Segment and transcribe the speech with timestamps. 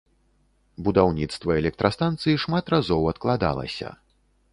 [0.85, 3.93] Будаўніцтва электрастанцыі шмат разоў адкладалася.